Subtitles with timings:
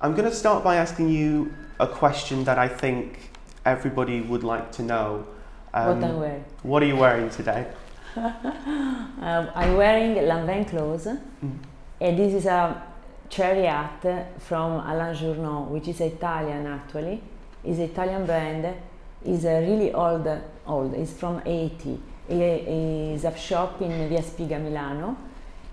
[0.00, 3.30] I'm going to start by asking you a question that I think
[3.64, 5.26] everybody would like to know.
[5.72, 6.40] Um, what.
[6.62, 7.66] What are you wearing today?
[8.16, 11.58] um, I'm wearing Lanvin clothes, mm.
[12.00, 12.82] and this is a
[13.28, 14.04] cherry hat
[14.38, 17.20] from Alain Journo, which is Italian actually.
[17.64, 18.74] It's an Italian brand.
[19.24, 20.28] It's a really old,
[20.66, 20.94] old.
[20.94, 22.00] It's from 80.
[22.28, 25.16] It's a shop in Via Spiga, Milano.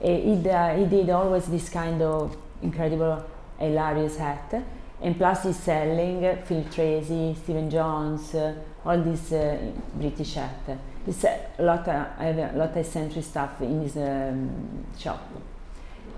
[0.02, 3.24] He, uh, he did always this kind of incredible,
[3.61, 4.64] hilarious hat.
[5.01, 8.54] And plus he's selling Phil Treacy, Stephen Jones, uh,
[8.86, 9.57] all this uh,
[9.96, 10.78] British hat.
[11.07, 15.28] It's a lot of, I have a lot of eccentric stuff in his um, shop.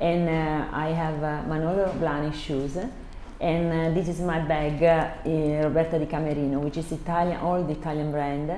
[0.02, 2.78] And uh, I have uh, Manolo Blahnik shoes.
[3.40, 8.12] And uh, this is my bag, uh, Roberta di Camerino, which is Italian, old Italian
[8.12, 8.52] brand.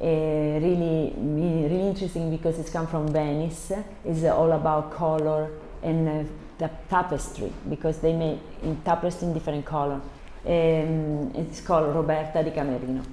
[0.00, 3.70] really, really interesting because it's come from Venice.
[4.04, 5.50] It's all about color
[5.82, 6.28] and
[6.62, 10.00] the tapestry because they made in tapestry in different color.
[10.44, 13.04] Um, it's called Roberta di Camerino.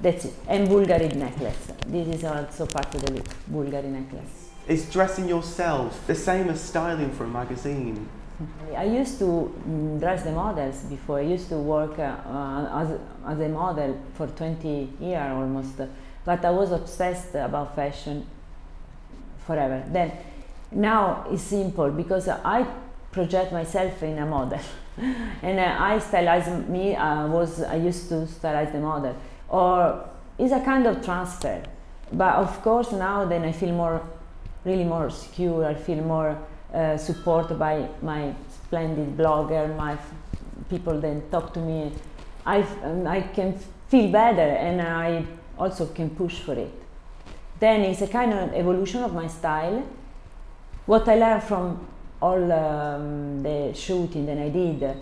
[0.00, 0.34] That's it.
[0.48, 1.72] And Bulgari necklace.
[1.86, 3.28] This is also part of the look.
[3.50, 4.50] Bulgari necklace.
[4.68, 8.08] Is dressing yourself the same as styling for a magazine?
[8.76, 11.18] I used to mm, dress the models before.
[11.18, 15.80] I used to work uh, as, as a model for 20 years almost.
[16.24, 18.26] But I was obsessed about fashion
[19.46, 19.84] forever.
[19.86, 20.12] Then
[20.74, 22.66] now it's simple because I
[23.12, 24.60] project myself in a model.
[25.42, 29.16] And uh, I stylize me uh, was I used to stylize the model.
[29.48, 30.08] Or
[30.38, 31.62] it's a kind of transfer.
[32.12, 34.00] But of course now then I feel more
[34.64, 35.64] really more secure.
[35.64, 36.38] I feel more
[36.72, 39.96] uh, supported by my splendid blogger my
[40.68, 41.92] people then talk to me.
[42.46, 45.24] I, um, I can feel better and I
[45.58, 46.72] also can push for it.
[47.60, 49.84] Then it's a kind of evolution of my style
[50.86, 51.86] what I learned from
[52.20, 54.96] all um, the shooting that I did,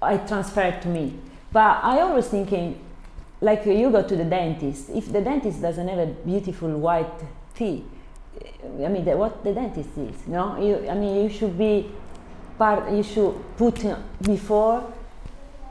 [0.00, 1.14] I transferred to me.
[1.52, 2.78] But I always thinking,
[3.40, 7.20] like you go to the dentist, if the dentist doesn't have a beautiful white
[7.54, 7.84] teeth,
[8.64, 10.60] I mean, the, what the dentist is, no?
[10.60, 11.90] You, I mean, you should be
[12.58, 12.90] part.
[12.90, 13.84] You should put
[14.22, 14.92] before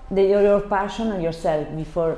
[0.09, 2.17] the, your, your passion on yourself before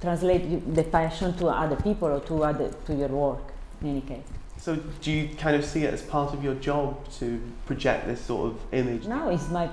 [0.00, 3.52] translate the passion to other people or to other to your work.
[3.82, 4.24] In any case.
[4.58, 8.20] So do you kind of see it as part of your job to project this
[8.20, 9.06] sort of image?
[9.06, 9.68] No, it's my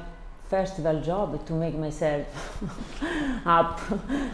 [0.49, 2.27] festival job to make myself
[3.45, 3.81] up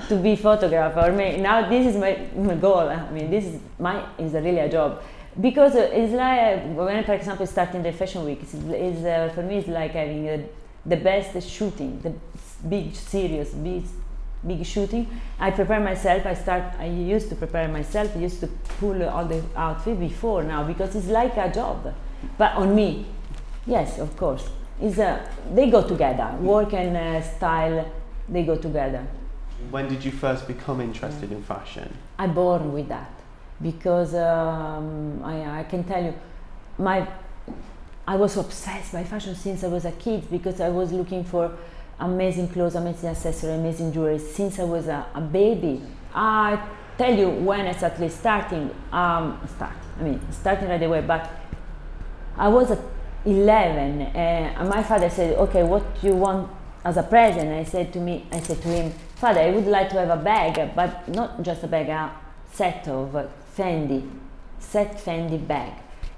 [0.09, 0.99] to be photographer.
[0.99, 2.89] I mean, now this is my, my goal.
[2.89, 5.01] I mean, this is my is really a job
[5.39, 9.67] because it's like when, for example, starting the fashion week, it's uh, for me it's
[9.67, 10.49] like having
[10.85, 12.13] the best shooting, the
[12.67, 13.83] big, serious, big
[14.45, 15.07] big shooting.
[15.39, 16.25] I prepare myself.
[16.25, 16.63] I start.
[16.79, 18.15] I used to prepare myself.
[18.15, 18.47] I used to
[18.79, 21.93] pull all the outfit before now because it's like a job,
[22.37, 23.05] but on me.
[23.65, 24.49] Yes, of course.
[24.81, 26.35] It's a, they go together.
[26.39, 27.85] Work and uh, style,
[28.27, 29.05] they go together.
[29.69, 31.95] When did you first become interested in fashion?
[32.17, 33.11] I born with that
[33.61, 36.13] because um, I, I can tell you,
[36.77, 37.05] my
[38.07, 41.55] I was obsessed by fashion since I was a kid because I was looking for
[41.99, 45.81] amazing clothes, amazing accessories, amazing jewelry since I was a, a, baby.
[46.13, 46.61] I
[46.97, 51.29] tell you when I started starting, um, start, I mean, starting right away, but
[52.37, 52.79] I was at
[53.25, 56.49] 11 and my father said, okay, what do you want
[56.85, 57.51] as a present?
[57.51, 60.21] I said to me, I said to him, father, I would like to have a
[60.21, 62.11] bag, but not just a bag, a
[62.53, 64.09] set of Fendi,
[64.57, 65.73] set Fendi bag.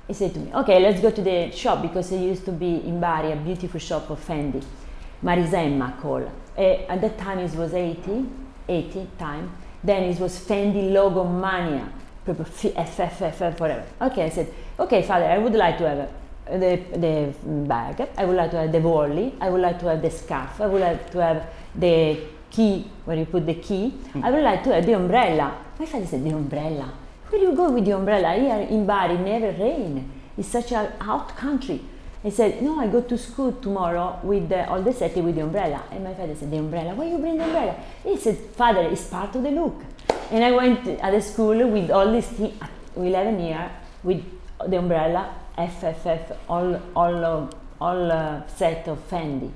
[0.08, 2.76] He said to me, okay, let's go to the shop because it used to be
[2.86, 4.64] in Bari, a beautiful shop of Fendi.
[5.24, 6.24] Marisemma call.
[6.58, 8.26] Uh, at that time it was 80,
[8.68, 9.52] 80 time.
[9.84, 11.92] Then it was Fendi logo mania,
[12.28, 13.86] FFF forever.
[14.02, 16.10] Okay, I said, okay, father, I would like to have
[16.60, 17.34] the, the
[17.68, 20.60] bag, I would like to have the volley, I would like to have the scarf,
[20.60, 24.24] I would like to have the key, where you put the key, mm.
[24.24, 25.58] I would like to have the umbrella.
[25.80, 26.94] My father said, the umbrella?
[27.30, 28.34] Where do you go with the umbrella?
[28.34, 30.12] Here in Bari, never rain.
[30.38, 31.82] It's such a hot country.
[32.24, 35.42] He said, no, I go to school tomorrow with the, all the set with the
[35.42, 35.84] umbrella.
[35.92, 36.94] And my father said, the umbrella?
[36.94, 37.76] Why you bring the umbrella?
[38.04, 39.82] He said, father, it's part of the look.
[40.30, 42.54] And I went at the school with all this, thing,
[42.96, 43.72] 11 years,
[44.04, 44.24] with
[44.68, 49.52] the umbrella, FFF, all, all, all uh, set of Fendi.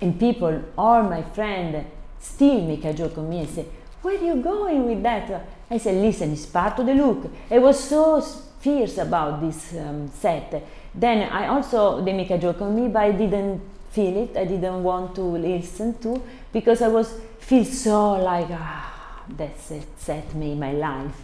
[0.00, 1.84] And people, all my friends,
[2.18, 3.66] still make a joke on me and say,
[4.00, 5.46] where are you going with that?
[5.70, 7.30] I said, listen, it's part of the look.
[7.50, 8.22] I was so
[8.60, 10.62] fierce about this um, set
[10.94, 13.60] then I also, they make a joke on me, but I didn't
[13.90, 14.36] feel it.
[14.36, 16.22] I didn't want to listen to
[16.52, 21.14] because I was feel so like ah, that's it, set me my life.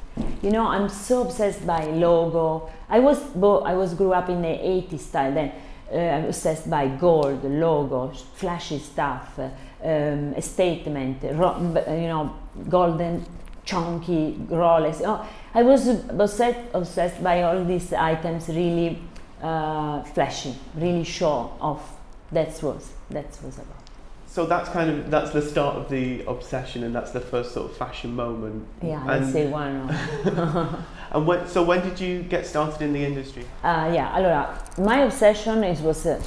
[0.42, 2.70] You know, I'm so obsessed by logo.
[2.88, 3.18] I was
[3.64, 5.52] I was grew up in the 80s style then.
[5.92, 11.58] uh, obsessed by gold, logo, flashy stuff, um, a statement, ro-
[11.88, 12.34] you know,
[12.68, 13.24] golden,
[13.64, 15.00] chunky Rolex.
[15.04, 15.24] Oh,
[15.54, 18.98] I was obsessed, obsessed by all these items, really
[19.42, 21.80] uh, flashy, really sure of
[22.32, 23.86] That's what that's was about.
[24.26, 27.70] So that's kind of that's the start of the obsession, and that's the first sort
[27.70, 28.66] of fashion moment.
[28.82, 29.88] Yeah, and, let's say one.
[31.12, 33.44] and when, so when did you get started in the industry?
[33.62, 36.20] Uh, yeah, allora, my obsession is, was uh,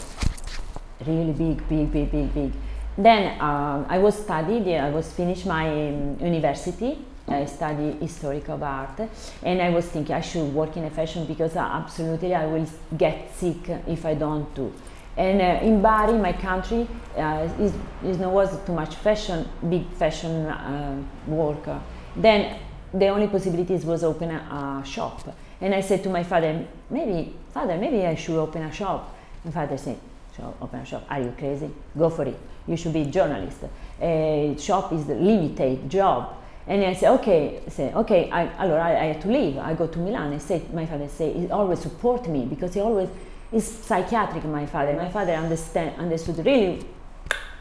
[1.06, 2.52] really big, big, big, big, big.
[2.98, 7.06] Then um, I was studied, I was finished my um, university.
[7.30, 9.00] I study history of art,
[9.44, 12.68] and I was thinking I should work in a fashion because uh, absolutely I will
[12.98, 14.74] get sick if I don't do.
[15.18, 16.88] And uh, in Bari, my country,
[17.18, 17.74] uh, is,
[18.04, 21.68] is no was too much fashion, big fashion uh, work.
[22.16, 22.58] Then
[22.94, 25.36] the only possibilities was open a, a, shop.
[25.62, 29.16] And I said to my father, maybe, father, maybe I should open a shop.
[29.44, 30.00] And father said,
[30.36, 31.70] so open a shop, are you crazy?
[31.98, 32.40] Go for it.
[32.66, 33.60] You should be a journalist.
[34.02, 36.38] A shop is the limited job.
[36.70, 39.58] And I said, okay, I said, okay, I, allora I, I to leave.
[39.58, 40.34] I go to Milan.
[40.34, 43.10] I said, my father said, he always support me because he always
[43.52, 44.46] is psychiatric.
[44.46, 46.86] My father, my father understand understood really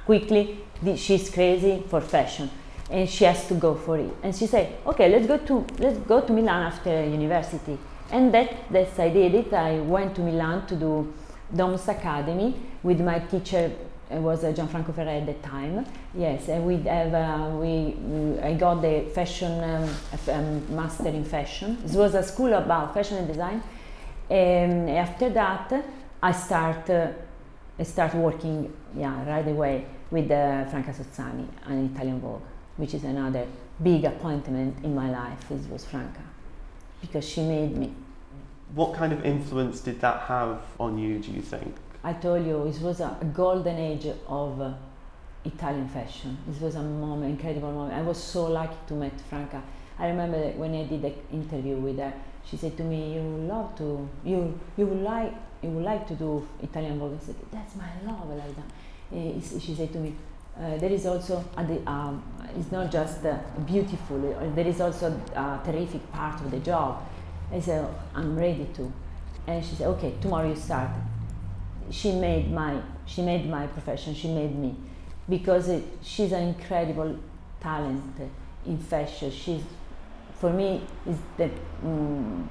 [0.05, 2.51] quickly that she's crazy for fashion,
[2.91, 4.15] and she has to go for it.
[4.23, 7.79] And she said, okay, let's go to let's go to Milan after university.
[8.11, 9.55] And that that's I did it.
[9.55, 11.15] I went to Milan to do
[11.57, 13.73] Domus Academy with my teacher
[14.11, 15.85] it was uh, Gianfranco Ferré at the time.
[16.15, 19.89] Yes, and we have uh, we, we, I got the fashion um,
[20.29, 21.79] um, master in fashion.
[21.85, 23.63] It was a school about fashion and design.
[24.31, 25.73] And after that,
[26.23, 27.09] I start uh,
[27.79, 32.43] I start working yeah right away with uh, Franca Sozzani an Italian Vogue,
[32.77, 33.47] which is another
[33.83, 35.49] big appointment in my life.
[35.49, 36.23] This was Franca
[37.03, 37.93] because she made me.
[38.75, 41.19] What kind of influence did that have on you?
[41.19, 41.75] Do you think?
[42.05, 44.73] I told you it was a golden age of uh,
[45.45, 46.39] Italian fashion.
[46.47, 47.95] This was a moment, incredible moment.
[47.95, 49.63] I was so lucky to meet Franca.
[49.99, 52.13] I remember when I did the interview with her.
[52.45, 56.15] She said to me, "You love to, you you would like you would like to
[56.15, 60.15] do Italian Vogue." I said, "That's my love, that." Uh, she said to me,
[60.57, 62.23] uh, "There is also the, um,
[62.57, 63.37] it's not just uh,
[63.67, 64.19] beautiful.
[64.55, 67.03] There is also a terrific part of the job."
[67.53, 67.85] I said,
[68.15, 68.93] "I'm ready to,"
[69.49, 70.91] and she said, "Okay, tomorrow you start."
[71.91, 74.75] She made my she made my profession she made me.
[75.29, 77.19] Because it, she's an incredible
[77.61, 78.15] talent
[78.67, 79.31] in fashion.
[79.31, 79.63] She's
[80.35, 81.51] for me is the
[81.85, 82.47] mm,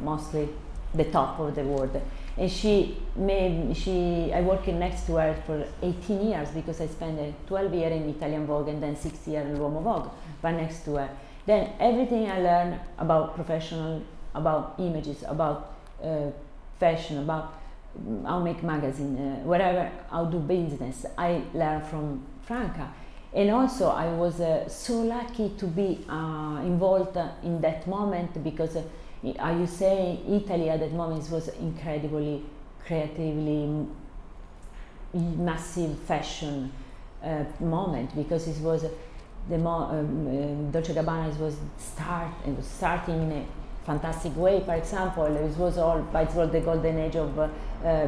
[0.00, 0.48] mostly
[0.94, 2.00] the top of the world.
[2.36, 7.18] And she made she i worked next to her for 18 years because i spent
[7.48, 10.08] 12 years in italian vogue and then 6 years in l'uomo vogue
[10.40, 11.10] but next to her.
[11.46, 14.02] Then everything i learned about professional
[14.34, 16.30] about images about uh,
[16.78, 17.52] fashion about
[18.24, 21.04] I'll make magazine, uh, whatever, I'll do business.
[21.16, 22.92] I learned from Franca.
[23.34, 28.76] And also, I was uh, so lucky to be uh, involved in that moment because,
[28.76, 28.82] uh,
[29.38, 32.42] are you saying Italy at that moment was incredibly,
[32.84, 33.86] creatively
[35.14, 36.70] massive fashion
[37.22, 38.84] uh, moment because it was
[39.48, 43.44] the mo- um, Dolce Gabbana was start it was starting in a
[43.88, 44.62] fantastic way.
[44.64, 47.48] For example, it was all, it was the golden age of uh,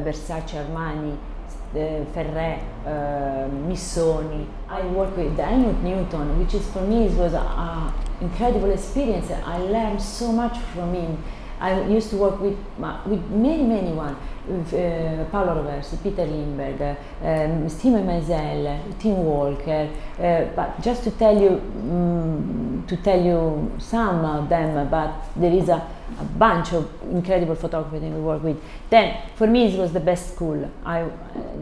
[0.05, 2.51] Versace, Armani, uh, Ferré,
[2.85, 4.45] uh, Missoni.
[4.69, 9.31] I worked with Helmut Newton, which is for me it was an incredible experience.
[9.31, 11.17] I learned so much from him.
[11.61, 12.57] I used to work with
[13.05, 19.87] with many many one, uh, Paolo Roversi, Peter Lindbergh, um, Steven Meisel, Tim Walker.
[20.17, 25.53] Uh, but just to tell you, um, to tell you some of them, but there
[25.53, 25.87] is a,
[26.19, 28.57] a bunch of incredible photographers that we work with.
[28.89, 30.67] Then, for me, it was the best school.
[30.83, 31.11] I, uh,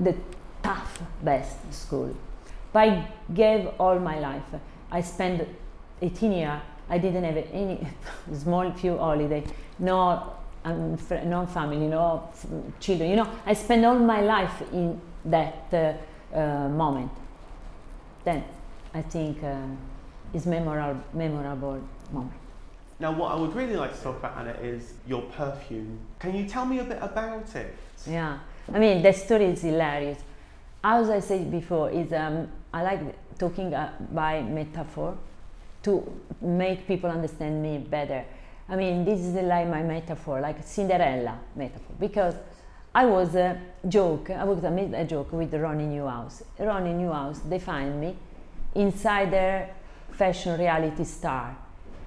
[0.01, 0.15] the
[0.63, 2.15] tough best school.
[2.73, 4.43] I gave all my life.
[4.89, 5.45] I spent
[6.01, 7.87] 18 years I didn't have any
[8.33, 9.43] small few holiday,
[9.77, 10.33] no,
[10.65, 12.45] um, fr- no family, no f-
[12.79, 13.09] children.
[13.09, 17.11] You know, I spent all my life in that uh, uh, moment.
[18.23, 18.43] Then
[18.93, 19.55] I think uh,
[20.33, 21.81] it's memorable, memorable
[22.11, 22.33] moment.
[22.99, 25.99] Now, what I would really like to talk about, Anna, is your perfume.
[26.19, 27.73] Can you tell me a bit about it?
[28.05, 28.39] Yeah,
[28.73, 30.19] I mean, the story is hilarious.
[30.83, 32.99] As I said before, is um, I like
[33.37, 35.17] talking uh, by metaphor
[35.89, 36.03] to
[36.41, 38.23] make people understand me better.
[38.67, 42.35] I mean, this is like my metaphor, like Cinderella metaphor, because
[42.93, 44.29] I was a joke.
[44.29, 44.71] I was a,
[45.03, 46.43] a joke with Ronnie Newhouse.
[46.59, 48.15] Ronnie Newhouse defined me
[48.75, 49.67] insider
[50.11, 51.57] fashion reality star,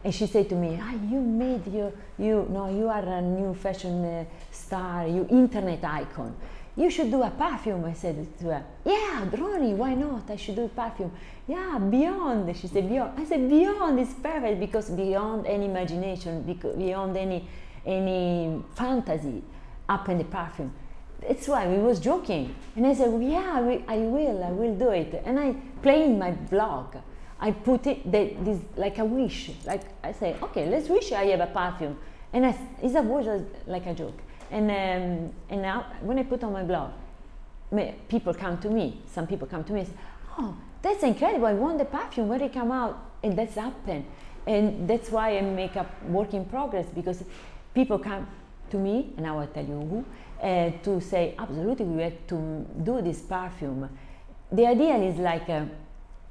[0.05, 3.55] and she said to me, "Ah, you made your you no, you are a new
[3.55, 6.35] fashion uh, star, you internet icon."
[6.76, 7.85] You should do a perfume.
[7.85, 10.31] I said to her, yeah, Ronnie, why not?
[10.31, 11.12] I should do a perfume.
[11.47, 12.57] Yeah, beyond.
[12.57, 13.19] She said, beyond.
[13.19, 16.43] I said, beyond is perfect because beyond any imagination,
[16.79, 17.49] beyond any
[17.85, 19.43] any fantasy,
[19.88, 20.73] up in the perfume.
[21.21, 22.55] That's why we was joking.
[22.76, 23.57] And I said, well, yeah,
[23.88, 25.23] I will, I will do it.
[25.25, 26.97] And I play in my blog.
[27.41, 29.50] I put it the, this like a wish.
[29.67, 31.99] Like I say, okay, let's wish I have a perfume.
[32.33, 34.19] And I, it's a word like a joke.
[34.53, 36.91] And, um, and now when I put on my blog,
[38.09, 39.95] people come to me, some people come to me and say,
[40.39, 43.03] oh, that's incredible, I want the perfume, where it come out?
[43.23, 44.05] And that's happened.
[44.47, 47.25] And that's why I make a work in progress because
[47.75, 48.27] people come
[48.71, 50.05] to me, and now I tell you who,
[50.47, 53.89] uh, to say, absolutely, we have to do this perfume.
[54.51, 55.65] The idea is like uh,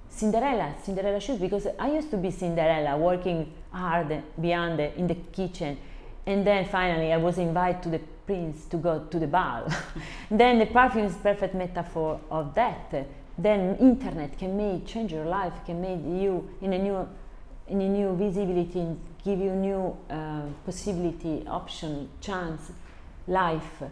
[0.10, 5.16] Cinderella, Cinderella shoes, because I used to be Cinderella, working hard beyond the, in the
[5.16, 5.80] kitchen
[6.26, 9.68] and then finally I was invited to the prince to go to the ball.
[10.32, 13.08] then the perfume is perfect metaphor of that.
[13.38, 17.08] Then internet can make change your life, can make you in a new
[17.68, 18.86] in a new visibility,
[19.24, 22.72] give you new uh, possibility, option, chance,
[23.28, 23.84] life.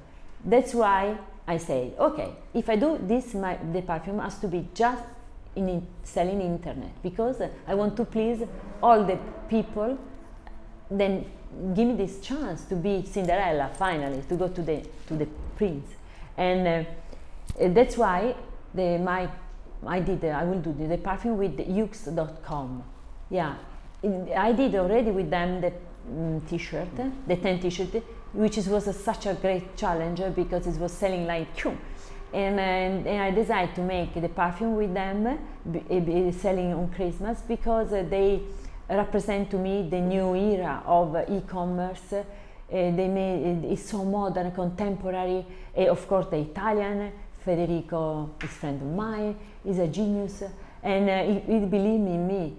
[0.44, 1.18] That's why
[1.48, 5.04] I say, okay, if I do this, my, the perfume has to be just
[5.56, 8.44] in, in selling internet because I want to please
[8.84, 9.18] all the
[9.48, 9.98] people.
[10.92, 11.26] Then
[11.76, 15.28] give me this chance to be Cinderella finally, to go to the to the
[15.58, 15.88] prince,
[16.38, 18.36] and uh, that's why
[18.74, 19.30] the my
[19.86, 22.84] I did I will do the, the perfume with Yoox.com.
[23.30, 23.56] Yeah,
[24.36, 25.74] I did already with them the
[26.10, 26.88] um, t-shirt,
[27.28, 28.04] the 10 t-shirt,
[28.34, 31.78] which is, was a, such a great challenge because it was selling like phew.
[32.32, 35.40] And, and, and, I decided to make the perfume with them,
[35.72, 38.42] be, be selling on Christmas because uh, they
[38.90, 42.14] represent to me the new era of e-commerce.
[42.14, 42.24] Uh,
[42.70, 45.46] they made, it's so modern, contemporary.
[45.78, 47.12] Uh, of course, the Italian
[47.44, 49.36] Federico is friend of mine.
[49.64, 50.44] He's a genius,
[50.84, 52.56] and uh, he, he believed in me.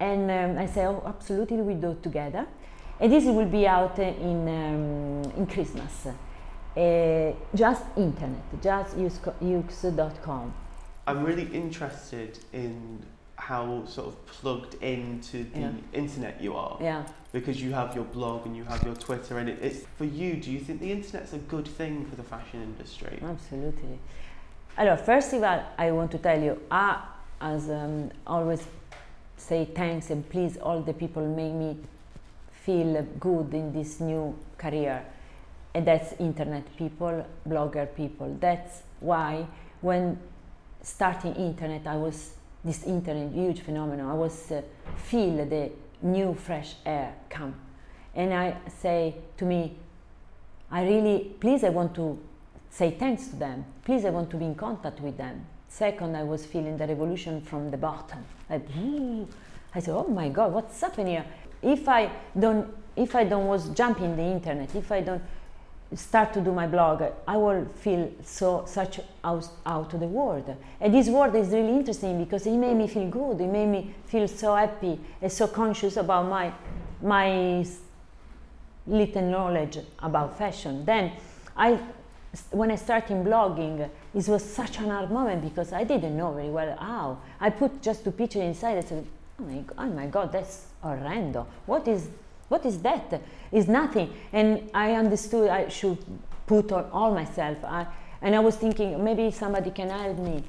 [0.00, 2.46] And um, I said, oh, absolutely, we do it together.
[3.00, 6.06] And this will be out in um, in Christmas.
[6.76, 10.54] Uh, just internet, just yoox.com.
[11.06, 13.02] I'm really interested in
[13.38, 15.72] how sort of plugged into the yeah.
[15.92, 16.76] internet you are.
[16.80, 17.04] Yeah.
[17.32, 20.34] Because you have your blog and you have your Twitter, and it, it's for you.
[20.36, 23.18] Do you think the internet's a good thing for the fashion industry?
[23.22, 23.98] Absolutely.
[24.76, 27.02] Alors, first of all, I want to tell you, I,
[27.40, 28.66] as um, always,
[29.36, 31.76] say thanks and please all the people make me
[32.50, 35.04] feel good in this new career,
[35.74, 38.36] and that's internet people, blogger people.
[38.40, 39.46] That's why
[39.80, 40.18] when
[40.82, 42.32] starting internet, I was
[42.64, 44.10] this internet huge phenomenon.
[44.10, 44.62] I was uh,
[44.96, 45.70] feel the
[46.02, 47.54] new fresh air come,
[48.14, 49.76] and I say to me,
[50.70, 52.18] I really please I want to
[52.70, 53.64] say thanks to them.
[53.84, 55.46] Please I want to be in contact with them.
[55.68, 58.24] Second, I was feeling the revolution from the bottom.
[58.48, 58.66] Like,
[59.74, 61.26] I said, oh my God, what's happening here?
[61.62, 65.22] If I don't, if I don't was jumping the internet, if I don't
[65.94, 70.54] start to do my blog, I will feel so such out, out of the world.
[70.80, 73.40] And this word is really interesting because it made me feel good.
[73.40, 76.52] It made me feel so happy and so conscious about my
[77.00, 77.64] my
[78.86, 80.84] little knowledge about fashion.
[80.84, 81.12] Then
[81.56, 81.78] I
[82.50, 86.50] when I started blogging, it was such an hard moment because I didn't know very
[86.50, 87.18] well how.
[87.40, 89.06] I put just two pictures inside I said,
[89.40, 91.46] oh my, oh my god, that's horrendous.
[91.64, 92.08] What is
[92.48, 93.20] what is that?
[93.52, 94.12] It's nothing.
[94.32, 95.98] And I understood I should
[96.46, 97.58] put on all myself.
[97.64, 97.86] I,
[98.22, 100.44] and I was thinking maybe somebody can help me.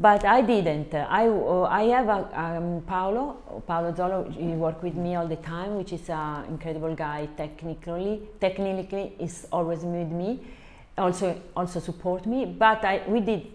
[0.00, 0.94] But I didn't.
[0.94, 5.76] I, I have a, um, Paolo, Paolo Zolo, he works with me all the time,
[5.76, 8.22] which is an incredible guy technically.
[8.40, 10.38] Technically, is always with me,
[10.96, 12.44] also also support me.
[12.44, 13.48] But I, we did,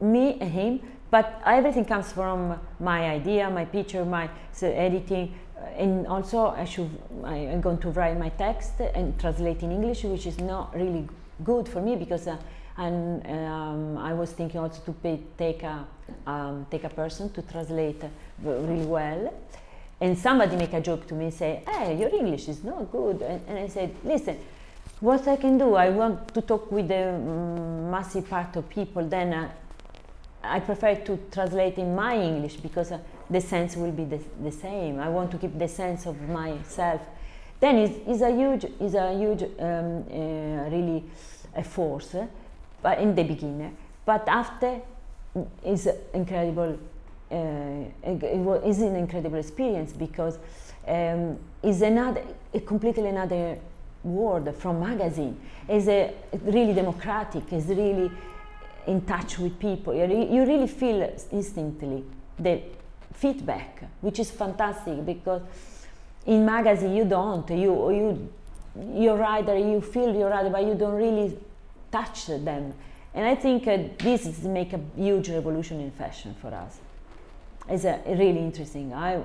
[0.00, 0.80] me and him,
[1.10, 5.34] but everything comes from my idea, my picture, my so editing,
[5.76, 6.90] and also I should
[7.24, 11.08] I, am going to write my text and translate in English, which is not really
[11.44, 12.36] good for me because uh,
[12.76, 15.86] and um, I was thinking also to pay, take a
[16.26, 18.02] um, take a person to translate
[18.42, 19.32] really well.
[20.00, 23.20] And somebody make a joke to me, and say, "Hey, your English is not good,"
[23.22, 24.38] and, and I said, "Listen."
[25.00, 29.02] What I can do, I want to talk with the um, massive part of people.
[29.08, 29.50] Then uh,
[30.42, 34.50] I prefer to translate in my English because uh, the sense will be the, the,
[34.50, 34.98] same.
[34.98, 37.02] I want to keep the sense of myself.
[37.60, 41.04] Then it's, it's a huge, is a huge, um, uh, really
[41.54, 42.26] a force, uh,
[42.82, 43.76] but in the beginning.
[44.06, 44.80] But after,
[45.64, 46.78] is incredible.
[47.30, 50.38] Uh, it is an incredible experience because
[50.88, 53.58] um, is another, a completely another
[54.02, 55.38] world from magazine.
[55.68, 57.52] Is a really democratic.
[57.52, 58.10] Is really
[58.90, 59.94] in touch with people.
[59.94, 62.04] You really feel instantly
[62.38, 62.60] the
[63.14, 65.42] feedback, which is fantastic because
[66.26, 67.48] in magazine you don't.
[67.50, 68.28] You you
[69.04, 71.38] your rider, you feel your rider, but you don't really
[71.90, 72.74] touch them.
[73.14, 76.78] And I think uh, this is make a huge revolution in fashion for us.
[77.68, 78.92] It's a, really interesting.
[78.92, 79.22] I,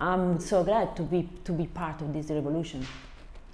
[0.00, 2.86] I'm so glad to be to be part of this revolution.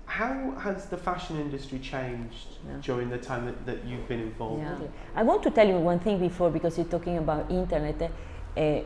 [0.07, 2.77] How has the fashion industry changed yeah.
[2.83, 4.63] during the time that, that you've been involved?
[4.63, 4.87] Yeah.
[5.17, 8.11] I want to tell you one thing before because you're talking about internet.
[8.57, 8.81] Uh,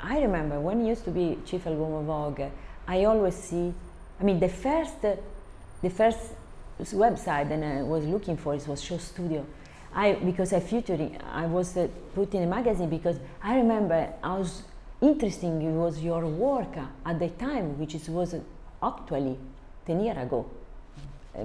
[0.00, 2.50] I remember when I used to be chief album of Vogue,
[2.88, 3.72] I always see.
[4.20, 6.18] I mean, the first, the first
[6.80, 9.44] website that I was looking for it was SHOWstudio.
[9.94, 11.00] I because I featured,
[11.30, 14.44] I was uh, put in a magazine because I remember how
[15.00, 18.34] interesting it was your work at the time, which is, was
[18.82, 19.38] actually
[19.84, 20.61] ten years ago, uh,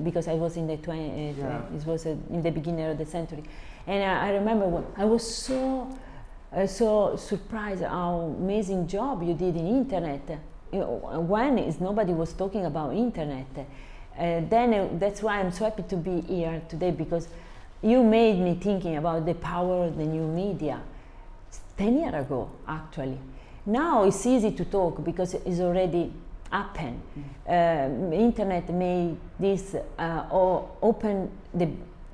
[0.03, 1.61] because I was in the 20, uh, yeah.
[1.75, 3.43] it was uh, in the beginning of the century,
[3.85, 5.87] and I, I remember I was so
[6.53, 10.39] uh, so surprised how amazing job you did in internet.
[10.71, 13.47] You know, when is nobody was talking about internet.
[14.17, 17.27] Uh, then uh, that's why I'm so happy to be here today because
[17.83, 20.81] you made me thinking about the power of the new media
[21.77, 23.19] 10 years ago actually
[23.67, 26.11] now it's easy to talk because it's already
[26.51, 27.01] happened
[27.47, 28.13] mm.
[28.13, 30.23] internet made this uh,
[30.81, 31.67] open the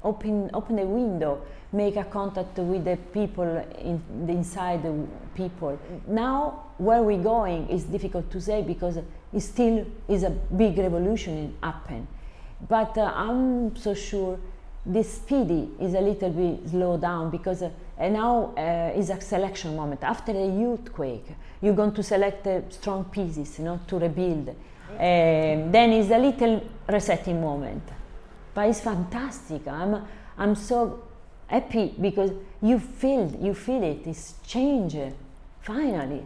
[0.03, 3.43] open open the window make a contact with the people
[3.79, 4.93] in inside the
[5.35, 10.77] people now where we're going is difficult to say because it still is a big
[10.77, 12.07] revolution in happen
[12.69, 14.37] but uh, i'm so sure
[14.85, 19.75] this speedy is a little bit slowed down because uh, now uh, is a selection
[19.75, 20.03] moment.
[20.03, 21.27] After the youth quake,
[21.61, 24.49] you're going to select uh, strong pieces, you know, to rebuild.
[24.49, 27.83] Um, then is a little resetting moment,
[28.53, 29.67] but it's fantastic.
[29.67, 30.05] I'm
[30.37, 31.03] I'm so
[31.47, 34.05] happy because you feel you feel it.
[34.05, 34.95] It's change
[35.61, 36.23] finally.